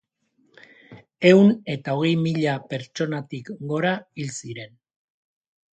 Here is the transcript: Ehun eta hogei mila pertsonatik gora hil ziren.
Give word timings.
Ehun 1.31 1.53
eta 1.75 1.95
hogei 1.99 2.15
mila 2.23 2.57
pertsonatik 2.73 3.55
gora 3.75 3.95
hil 4.21 4.35
ziren. 4.43 4.79